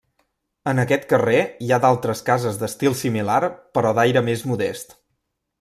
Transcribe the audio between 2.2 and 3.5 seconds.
cases d'estil similar